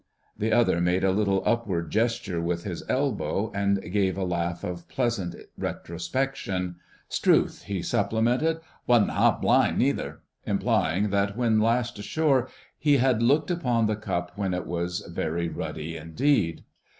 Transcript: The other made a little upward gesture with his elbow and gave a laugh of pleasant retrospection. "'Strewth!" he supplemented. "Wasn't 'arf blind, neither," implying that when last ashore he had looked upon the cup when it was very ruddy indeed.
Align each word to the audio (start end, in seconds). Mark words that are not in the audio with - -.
The 0.35 0.51
other 0.51 0.81
made 0.81 1.03
a 1.03 1.11
little 1.11 1.43
upward 1.45 1.91
gesture 1.91 2.41
with 2.41 2.63
his 2.63 2.81
elbow 2.89 3.51
and 3.53 3.79
gave 3.91 4.17
a 4.17 4.23
laugh 4.25 4.63
of 4.63 4.87
pleasant 4.87 5.35
retrospection. 5.59 6.77
"'Strewth!" 7.07 7.65
he 7.65 7.83
supplemented. 7.83 8.61
"Wasn't 8.87 9.11
'arf 9.11 9.39
blind, 9.41 9.77
neither," 9.77 10.21
implying 10.43 11.11
that 11.11 11.37
when 11.37 11.59
last 11.59 11.99
ashore 11.99 12.49
he 12.79 12.97
had 12.97 13.21
looked 13.21 13.51
upon 13.51 13.85
the 13.85 13.95
cup 13.95 14.31
when 14.35 14.55
it 14.55 14.65
was 14.65 15.01
very 15.07 15.49
ruddy 15.49 15.95
indeed. 15.95 16.63